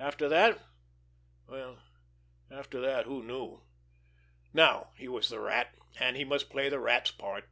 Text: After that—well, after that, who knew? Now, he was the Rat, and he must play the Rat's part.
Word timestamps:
After 0.00 0.28
that—well, 0.28 1.78
after 2.50 2.80
that, 2.80 3.06
who 3.06 3.22
knew? 3.22 3.62
Now, 4.52 4.90
he 4.96 5.06
was 5.06 5.30
the 5.30 5.38
Rat, 5.38 5.72
and 6.00 6.16
he 6.16 6.24
must 6.24 6.50
play 6.50 6.68
the 6.68 6.80
Rat's 6.80 7.12
part. 7.12 7.48